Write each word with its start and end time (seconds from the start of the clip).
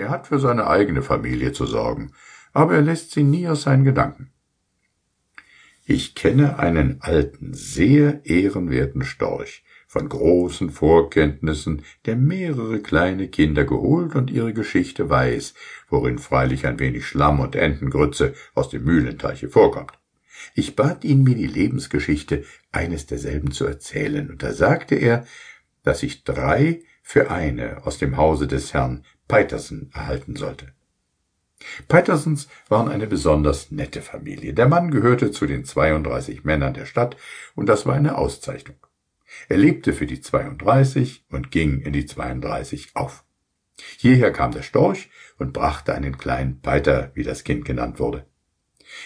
Er 0.00 0.08
hat 0.08 0.28
für 0.28 0.38
seine 0.38 0.66
eigene 0.66 1.02
Familie 1.02 1.52
zu 1.52 1.66
sorgen, 1.66 2.12
aber 2.54 2.76
er 2.76 2.80
lässt 2.80 3.10
sie 3.10 3.22
nie 3.22 3.46
aus 3.46 3.62
seinen 3.62 3.84
Gedanken. 3.84 4.32
Ich 5.84 6.14
kenne 6.14 6.58
einen 6.58 7.02
alten, 7.02 7.52
sehr 7.52 8.24
ehrenwerten 8.24 9.04
Storch, 9.04 9.62
von 9.86 10.08
großen 10.08 10.70
Vorkenntnissen, 10.70 11.82
der 12.06 12.16
mehrere 12.16 12.80
kleine 12.80 13.28
Kinder 13.28 13.64
geholt 13.64 14.14
und 14.14 14.30
ihre 14.30 14.54
Geschichte 14.54 15.10
weiß, 15.10 15.52
worin 15.90 16.18
freilich 16.18 16.66
ein 16.66 16.78
wenig 16.78 17.06
Schlamm 17.06 17.38
und 17.38 17.54
Entengrütze 17.54 18.32
aus 18.54 18.70
dem 18.70 18.84
Mühlenteiche 18.84 19.50
vorkommt. 19.50 19.92
Ich 20.54 20.76
bat 20.76 21.04
ihn, 21.04 21.24
mir 21.24 21.34
die 21.34 21.46
Lebensgeschichte 21.46 22.44
eines 22.72 23.04
derselben 23.04 23.50
zu 23.50 23.66
erzählen, 23.66 24.30
und 24.30 24.42
da 24.42 24.54
sagte 24.54 24.94
er, 24.94 25.26
dass 25.82 26.02
ich 26.02 26.24
drei 26.24 26.80
für 27.10 27.28
eine 27.28 27.84
aus 27.86 27.98
dem 27.98 28.16
Hause 28.16 28.46
des 28.46 28.72
Herrn 28.72 29.04
Peitersen 29.26 29.90
erhalten 29.92 30.36
sollte. 30.36 30.68
Peitersens 31.88 32.46
waren 32.68 32.88
eine 32.88 33.08
besonders 33.08 33.72
nette 33.72 34.00
Familie. 34.00 34.54
Der 34.54 34.68
Mann 34.68 34.92
gehörte 34.92 35.32
zu 35.32 35.48
den 35.48 35.64
32 35.64 36.44
Männern 36.44 36.72
der 36.72 36.86
Stadt, 36.86 37.16
und 37.56 37.68
das 37.68 37.84
war 37.84 37.96
eine 37.96 38.16
Auszeichnung. 38.16 38.76
Er 39.48 39.56
lebte 39.56 39.92
für 39.92 40.06
die 40.06 40.20
32 40.20 41.24
und 41.32 41.50
ging 41.50 41.80
in 41.80 41.92
die 41.92 42.06
32 42.06 42.90
auf. 42.94 43.24
Hierher 43.96 44.30
kam 44.30 44.52
der 44.52 44.62
Storch 44.62 45.10
und 45.36 45.52
brachte 45.52 45.92
einen 45.92 46.16
kleinen 46.16 46.60
Peiter, 46.60 47.10
wie 47.14 47.24
das 47.24 47.42
Kind 47.42 47.64
genannt 47.64 47.98
wurde. 47.98 48.24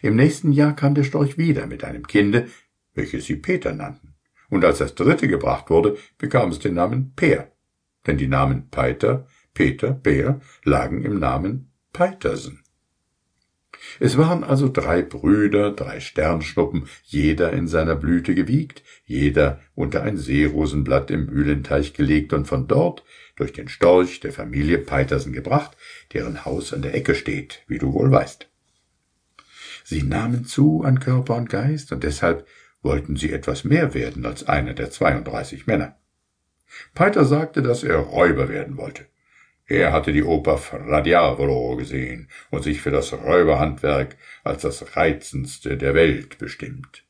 Im 0.00 0.16
nächsten 0.16 0.52
Jahr 0.52 0.74
kam 0.74 0.94
der 0.94 1.04
Storch 1.04 1.36
wieder 1.36 1.66
mit 1.66 1.84
einem 1.84 2.06
Kinde, 2.06 2.48
welches 2.94 3.26
sie 3.26 3.36
Peter 3.36 3.74
nannten. 3.74 4.14
Und 4.48 4.64
als 4.64 4.78
das 4.78 4.94
dritte 4.94 5.28
gebracht 5.28 5.68
wurde, 5.68 5.98
bekam 6.16 6.48
es 6.48 6.60
den 6.60 6.72
Namen 6.72 7.12
Peer. 7.14 7.52
Denn 8.06 8.16
die 8.16 8.28
Namen 8.28 8.68
Peiter, 8.70 9.26
Peter, 9.54 9.92
Peer 9.92 10.40
lagen 10.64 11.04
im 11.04 11.18
Namen 11.18 11.70
Peitersen. 11.92 12.62
Es 13.98 14.16
waren 14.18 14.44
also 14.44 14.68
drei 14.68 15.02
Brüder, 15.02 15.70
drei 15.72 16.00
Sternschnuppen, 16.00 16.86
jeder 17.04 17.52
in 17.52 17.66
seiner 17.66 17.96
Blüte 17.96 18.34
gewiegt, 18.34 18.82
jeder 19.04 19.60
unter 19.74 20.02
ein 20.02 20.16
Seerosenblatt 20.16 21.10
im 21.10 21.26
Mühlenteich 21.26 21.94
gelegt 21.94 22.32
und 22.32 22.46
von 22.46 22.66
dort 22.66 23.04
durch 23.36 23.52
den 23.52 23.68
Storch 23.68 24.20
der 24.20 24.32
Familie 24.32 24.78
Peitersen 24.78 25.32
gebracht, 25.32 25.76
deren 26.12 26.44
Haus 26.44 26.72
an 26.74 26.82
der 26.82 26.94
Ecke 26.94 27.14
steht, 27.14 27.64
wie 27.68 27.78
du 27.78 27.92
wohl 27.92 28.10
weißt. 28.10 28.48
Sie 29.84 30.02
nahmen 30.02 30.44
zu 30.44 30.82
an 30.84 31.00
Körper 31.00 31.36
und 31.36 31.48
Geist, 31.48 31.90
und 31.92 32.04
deshalb 32.04 32.46
wollten 32.82 33.16
sie 33.16 33.32
etwas 33.32 33.64
mehr 33.64 33.94
werden 33.94 34.26
als 34.26 34.46
einer 34.46 34.74
der 34.74 34.90
32 34.90 35.66
Männer. 35.66 35.96
Peiter 36.94 37.24
sagte, 37.24 37.62
dass 37.62 37.82
er 37.82 37.96
Räuber 37.96 38.48
werden 38.48 38.76
wollte. 38.76 39.06
Er 39.66 39.92
hatte 39.92 40.12
die 40.12 40.24
Oper 40.24 40.58
Fra 40.58 41.00
Diavolo 41.00 41.76
gesehen 41.76 42.28
und 42.50 42.64
sich 42.64 42.82
für 42.82 42.90
das 42.90 43.12
Räuberhandwerk 43.12 44.16
als 44.42 44.62
das 44.62 44.96
reizendste 44.96 45.76
der 45.76 45.94
Welt 45.94 46.38
bestimmt. 46.38 47.04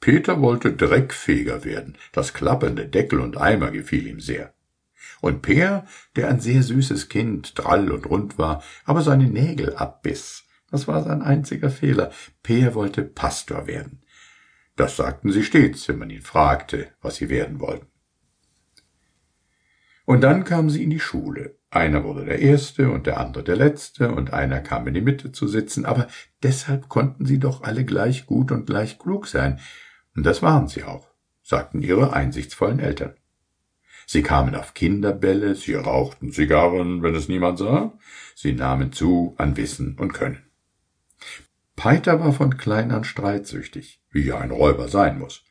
Peter 0.00 0.40
wollte 0.42 0.72
Dreckfeger 0.72 1.64
werden, 1.64 1.96
das 2.12 2.34
klappernde 2.34 2.88
Deckel 2.88 3.20
und 3.20 3.38
Eimer 3.38 3.70
gefiel 3.70 4.06
ihm 4.06 4.20
sehr. 4.20 4.52
Und 5.20 5.40
Peer, 5.40 5.86
der 6.16 6.28
ein 6.28 6.40
sehr 6.40 6.62
süßes 6.62 7.08
Kind, 7.08 7.52
drall 7.56 7.90
und 7.90 8.06
rund 8.06 8.36
war, 8.36 8.62
aber 8.84 9.02
seine 9.02 9.28
Nägel 9.28 9.76
abbiss, 9.76 10.44
das 10.72 10.88
war 10.88 11.04
sein 11.04 11.22
einziger 11.22 11.70
Fehler. 11.70 12.10
Peer 12.42 12.74
wollte 12.74 13.02
Pastor 13.02 13.66
werden. 13.66 14.02
Das 14.76 14.96
sagten 14.96 15.30
sie 15.32 15.42
stets, 15.42 15.88
wenn 15.88 15.98
man 15.98 16.10
ihn 16.10 16.22
fragte, 16.22 16.88
was 17.00 17.16
sie 17.16 17.28
werden 17.28 17.60
wollten. 17.60 17.86
Und 20.04 20.22
dann 20.22 20.44
kamen 20.44 20.70
sie 20.70 20.82
in 20.82 20.90
die 20.90 21.00
Schule. 21.00 21.58
Einer 21.70 22.04
wurde 22.04 22.24
der 22.24 22.40
Erste 22.40 22.90
und 22.90 23.06
der 23.06 23.18
andere 23.18 23.44
der 23.44 23.56
Letzte, 23.56 24.10
und 24.10 24.32
einer 24.32 24.60
kam 24.60 24.86
in 24.88 24.94
die 24.94 25.00
Mitte 25.00 25.32
zu 25.32 25.46
sitzen, 25.46 25.86
aber 25.86 26.06
deshalb 26.42 26.88
konnten 26.88 27.24
sie 27.24 27.38
doch 27.38 27.62
alle 27.62 27.84
gleich 27.84 28.26
gut 28.26 28.52
und 28.52 28.66
gleich 28.66 28.98
klug 28.98 29.26
sein. 29.26 29.60
Und 30.14 30.26
das 30.26 30.42
waren 30.42 30.68
sie 30.68 30.84
auch, 30.84 31.08
sagten 31.42 31.80
ihre 31.80 32.12
einsichtsvollen 32.12 32.78
Eltern. 32.78 33.14
Sie 34.06 34.22
kamen 34.22 34.54
auf 34.54 34.74
Kinderbälle, 34.74 35.54
sie 35.54 35.74
rauchten 35.74 36.32
Zigarren, 36.32 37.02
wenn 37.02 37.14
es 37.14 37.28
niemand 37.28 37.58
sah, 37.58 37.96
sie 38.34 38.52
nahmen 38.52 38.92
zu 38.92 39.34
an 39.38 39.56
Wissen 39.56 39.96
und 39.98 40.12
Können. 40.12 40.42
Peiter 41.82 42.20
war 42.20 42.32
von 42.32 42.58
klein 42.58 42.92
an 42.92 43.02
streitsüchtig, 43.02 44.00
wie 44.12 44.30
ein 44.30 44.52
Räuber 44.52 44.86
sein 44.86 45.18
muss. 45.18 45.42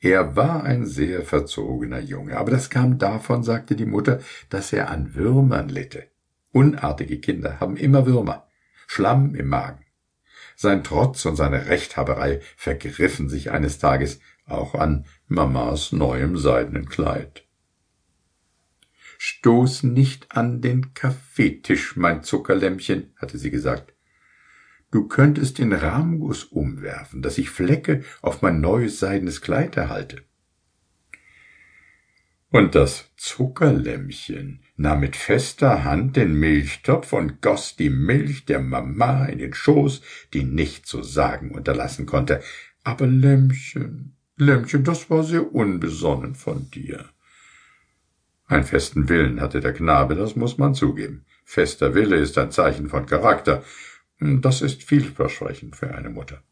Er 0.00 0.34
war 0.34 0.64
ein 0.64 0.84
sehr 0.84 1.22
verzogener 1.22 2.00
Junge, 2.00 2.38
aber 2.38 2.50
das 2.50 2.70
kam 2.70 2.98
davon, 2.98 3.44
sagte 3.44 3.76
die 3.76 3.86
Mutter, 3.86 4.18
dass 4.50 4.72
er 4.72 4.90
an 4.90 5.14
Würmern 5.14 5.68
litte. 5.68 6.08
Unartige 6.50 7.20
Kinder 7.20 7.60
haben 7.60 7.76
immer 7.76 8.04
Würmer, 8.04 8.48
Schlamm 8.88 9.36
im 9.36 9.46
Magen. 9.46 9.84
Sein 10.56 10.82
Trotz 10.82 11.24
und 11.24 11.36
seine 11.36 11.68
Rechthaberei 11.68 12.40
vergriffen 12.56 13.28
sich 13.28 13.52
eines 13.52 13.78
Tages 13.78 14.18
auch 14.44 14.74
an 14.74 15.04
Mamas 15.28 15.92
neuem 15.92 16.36
seidenen 16.36 16.88
Kleid. 16.88 17.44
Stoß 19.18 19.84
nicht 19.84 20.32
an 20.32 20.60
den 20.60 20.94
Kaffeetisch, 20.94 21.94
mein 21.94 22.24
Zuckerlämmchen, 22.24 23.14
hatte 23.18 23.38
sie 23.38 23.52
gesagt. 23.52 23.95
Du 24.96 25.08
könntest 25.08 25.58
den 25.58 25.74
Rahmguss 25.74 26.44
umwerfen, 26.44 27.20
dass 27.20 27.36
ich 27.36 27.50
Flecke 27.50 28.02
auf 28.22 28.40
mein 28.40 28.62
neues 28.62 28.98
seidenes 28.98 29.42
Kleid 29.42 29.76
erhalte. 29.76 30.22
Und 32.48 32.74
das 32.74 33.10
Zuckerlämmchen 33.18 34.62
nahm 34.78 35.00
mit 35.00 35.14
fester 35.14 35.84
Hand 35.84 36.16
den 36.16 36.32
Milchtopf 36.40 37.12
und 37.12 37.42
goss 37.42 37.76
die 37.76 37.90
Milch 37.90 38.46
der 38.46 38.60
Mama 38.60 39.26
in 39.26 39.38
den 39.38 39.52
Schoß, 39.52 40.00
die 40.32 40.44
nicht 40.44 40.86
zu 40.86 41.02
sagen 41.02 41.50
unterlassen 41.50 42.06
konnte. 42.06 42.42
Aber 42.82 43.06
Lämmchen, 43.06 44.16
Lämmchen, 44.38 44.82
das 44.82 45.10
war 45.10 45.24
sehr 45.24 45.54
unbesonnen 45.54 46.34
von 46.34 46.70
dir. 46.70 47.04
Einen 48.46 48.64
festen 48.64 49.10
Willen 49.10 49.42
hatte 49.42 49.60
der 49.60 49.74
Knabe, 49.74 50.14
das 50.14 50.36
muss 50.36 50.56
man 50.56 50.72
zugeben. 50.72 51.26
Fester 51.44 51.94
Wille 51.94 52.16
ist 52.16 52.38
ein 52.38 52.50
Zeichen 52.50 52.88
von 52.88 53.04
Charakter, 53.04 53.62
das 54.18 54.62
ist 54.62 54.82
vielversprechend 54.82 55.76
für 55.76 55.94
eine 55.94 56.10
Mutter. 56.10 56.42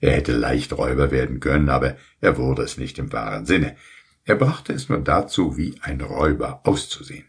Er 0.00 0.12
hätte 0.12 0.32
leicht 0.32 0.72
Räuber 0.72 1.10
werden 1.10 1.40
können, 1.40 1.68
aber 1.70 1.96
er 2.20 2.36
wurde 2.36 2.62
es 2.62 2.76
nicht 2.76 2.98
im 2.98 3.12
wahren 3.12 3.46
Sinne. 3.46 3.76
Er 4.24 4.34
brachte 4.36 4.72
es 4.72 4.88
nur 4.88 4.98
dazu, 4.98 5.56
wie 5.56 5.76
ein 5.80 6.00
Räuber 6.00 6.60
auszusehen. 6.64 7.24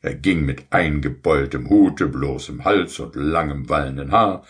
Er 0.00 0.14
ging 0.14 0.44
mit 0.44 0.66
eingebeultem 0.70 1.68
Hute, 1.68 2.06
bloßem 2.06 2.64
Hals 2.64 2.98
und 3.00 3.16
langem 3.16 3.68
wallenden 3.68 4.12
Haar. 4.12 4.46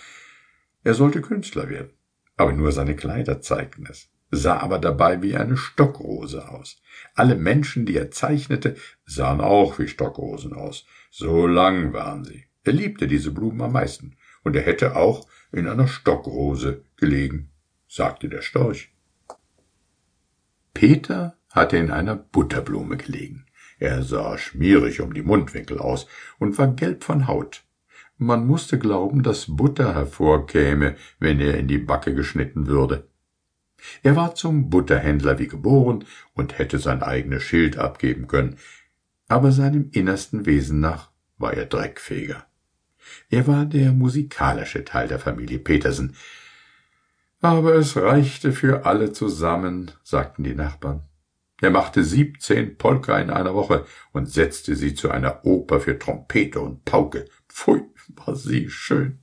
Er 0.84 0.94
sollte 0.94 1.22
Künstler 1.22 1.68
werden, 1.68 1.90
aber 2.36 2.52
nur 2.52 2.70
seine 2.70 2.94
Kleider 2.94 3.40
zeigten 3.40 3.86
es, 3.88 4.10
sah 4.30 4.58
aber 4.58 4.78
dabei 4.78 5.22
wie 5.22 5.36
eine 5.36 5.56
Stockrose 5.56 6.48
aus. 6.50 6.80
Alle 7.14 7.34
Menschen, 7.34 7.86
die 7.86 7.96
er 7.96 8.10
zeichnete, 8.10 8.76
sahen 9.06 9.40
auch 9.40 9.78
wie 9.78 9.88
Stockrosen 9.88 10.52
aus. 10.52 10.86
So 11.10 11.46
lang 11.46 11.92
waren 11.92 12.24
sie. 12.24 12.44
Er 12.64 12.72
liebte 12.72 13.06
diese 13.06 13.30
Blumen 13.30 13.62
am 13.62 13.72
meisten 13.72 14.16
und 14.46 14.54
er 14.54 14.62
hätte 14.62 14.94
auch 14.94 15.26
in 15.50 15.66
einer 15.66 15.88
Stockrose 15.88 16.84
gelegen, 16.96 17.50
sagte 17.88 18.28
der 18.28 18.42
Storch. 18.42 18.92
Peter 20.72 21.36
hatte 21.50 21.78
in 21.78 21.90
einer 21.90 22.14
Butterblume 22.14 22.96
gelegen. 22.96 23.46
Er 23.80 24.04
sah 24.04 24.38
schmierig 24.38 25.00
um 25.00 25.12
die 25.14 25.22
Mundwinkel 25.24 25.80
aus 25.80 26.06
und 26.38 26.56
war 26.58 26.68
gelb 26.68 27.02
von 27.02 27.26
Haut. 27.26 27.64
Man 28.18 28.46
musste 28.46 28.78
glauben, 28.78 29.24
dass 29.24 29.46
Butter 29.48 29.96
hervorkäme, 29.96 30.94
wenn 31.18 31.40
er 31.40 31.58
in 31.58 31.66
die 31.66 31.78
Backe 31.78 32.14
geschnitten 32.14 32.68
würde. 32.68 33.08
Er 34.04 34.14
war 34.14 34.36
zum 34.36 34.70
Butterhändler 34.70 35.40
wie 35.40 35.48
geboren 35.48 36.04
und 36.34 36.56
hätte 36.56 36.78
sein 36.78 37.02
eigenes 37.02 37.42
Schild 37.42 37.78
abgeben 37.78 38.28
können, 38.28 38.58
aber 39.26 39.50
seinem 39.50 39.90
innersten 39.90 40.46
Wesen 40.46 40.78
nach 40.78 41.10
war 41.36 41.52
er 41.52 41.66
Dreckfeger. 41.66 42.45
Er 43.30 43.46
war 43.46 43.64
der 43.64 43.92
musikalische 43.92 44.84
Teil 44.84 45.08
der 45.08 45.18
Familie 45.18 45.58
Petersen. 45.58 46.16
Aber 47.40 47.74
es 47.74 47.96
reichte 47.96 48.52
für 48.52 48.86
alle 48.86 49.12
zusammen, 49.12 49.90
sagten 50.02 50.44
die 50.44 50.54
Nachbarn. 50.54 51.02
Er 51.60 51.70
machte 51.70 52.04
siebzehn 52.04 52.76
Polka 52.76 53.18
in 53.18 53.30
einer 53.30 53.54
Woche 53.54 53.86
und 54.12 54.30
setzte 54.30 54.76
sie 54.76 54.94
zu 54.94 55.10
einer 55.10 55.44
Oper 55.44 55.80
für 55.80 55.98
Trompete 55.98 56.60
und 56.60 56.84
Pauke. 56.84 57.26
Pfui, 57.48 57.82
war 58.14 58.36
sie 58.36 58.68
schön. 58.68 59.18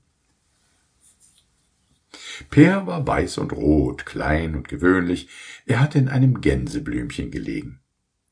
Peer 2.50 2.88
war 2.88 3.06
weiß 3.06 3.38
und 3.38 3.54
rot, 3.54 4.06
klein 4.06 4.56
und 4.56 4.68
gewöhnlich. 4.68 5.30
Er 5.66 5.80
hatte 5.80 6.00
in 6.00 6.10
einem 6.10 6.42
Gänseblümchen 6.42 7.30
gelegen. 7.32 7.80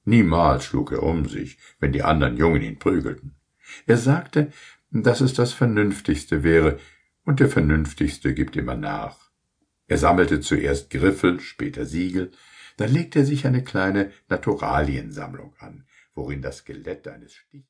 Niemals 0.04 0.65
schlug 0.65 0.92
er 0.92 1.04
um 1.04 1.27
sich, 1.27 1.59
wenn 1.80 1.92
die 1.92 2.04
anderen 2.04 2.38
Jungen 2.38 2.62
ihn 2.62 2.80
prügelten. 2.80 3.36
Er 3.86 3.97
sagte, 3.97 4.51
dass 4.91 5.21
es 5.21 5.33
das 5.33 5.53
Vernünftigste 5.53 6.43
wäre, 6.43 6.79
und 7.23 7.39
der 7.39 7.49
Vernünftigste 7.49 8.33
gibt 8.33 8.55
immer 8.55 8.75
nach. 8.75 9.31
Er 9.88 9.97
sammelte 9.97 10.39
zuerst 10.39 10.89
Griffel, 10.89 11.39
später 11.39 11.85
Siegel, 11.85 12.31
dann 12.77 12.91
legte 12.91 13.19
er 13.19 13.25
sich 13.25 13.45
eine 13.45 13.63
kleine 13.63 14.11
Naturaliensammlung 14.27 15.53
an, 15.59 15.85
worin 16.15 16.41
das 16.41 16.57
Skelett 16.57 17.07
eines 17.07 17.35
Stich 17.35 17.59